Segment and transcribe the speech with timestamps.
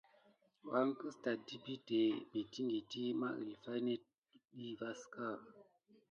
[0.67, 2.01] Wuake táte ɗe biɗé
[2.67, 4.03] mintikiti mà kilva net
[4.55, 5.27] dik na.